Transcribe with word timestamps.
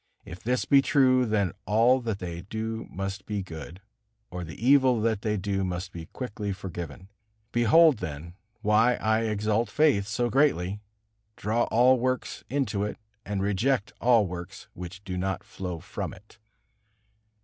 If 0.25 0.41
this 0.41 0.65
be 0.65 0.81
true, 0.81 1.27
then 1.27 1.51
all 1.67 2.01
that 2.01 2.17
they 2.17 2.41
do 2.41 2.87
must 2.89 3.27
be 3.27 3.43
good, 3.43 3.81
or 4.31 4.43
the 4.43 4.55
evil 4.57 4.99
that 5.01 5.21
they 5.21 5.37
do 5.37 5.63
must 5.63 5.91
be 5.91 6.07
quickly 6.07 6.51
forgiven. 6.53 7.07
Behold, 7.51 7.97
then, 7.99 8.33
why 8.63 8.95
I 8.95 9.25
exalt 9.25 9.69
faith 9.69 10.07
so 10.07 10.27
greatly, 10.27 10.79
draw 11.35 11.65
all 11.65 11.99
works 11.99 12.43
into 12.49 12.83
it, 12.83 12.97
and 13.27 13.43
reject 13.43 13.93
all 14.01 14.25
works 14.25 14.67
which 14.73 15.03
do 15.03 15.19
not 15.19 15.43
flow 15.43 15.79
from 15.79 16.15
it. 16.15 16.39